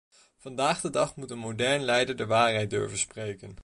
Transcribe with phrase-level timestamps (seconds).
[0.37, 3.57] Vandaag de dag moet een modern leider de waarheid durven spreken.